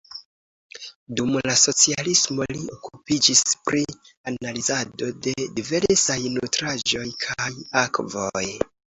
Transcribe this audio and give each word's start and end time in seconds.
Dum 1.17 1.33
la 1.47 1.53
socialismo 1.63 2.45
li 2.55 2.61
okupiĝis 2.77 3.43
pri 3.67 3.81
analizado 4.31 5.09
de 5.27 5.33
diversaj 5.59 6.17
nutraĵoj 6.37 7.03
kaj 7.27 7.51
akvoj. 7.83 8.45